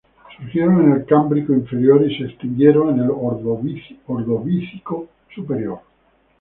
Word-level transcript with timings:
Surgieron 0.35 0.83
en 0.83 0.93
el 0.93 1.05
Cámbrico 1.05 1.53
Inferior 1.53 2.01
y 2.03 2.17
se 2.17 2.23
extinguieron 2.23 2.89
en 2.89 3.01
el 3.01 3.11
Ordovícico 3.11 5.07
Superior. 5.29 5.81